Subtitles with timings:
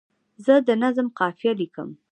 [0.45, 1.89] زه د نظم قافیه لیکم.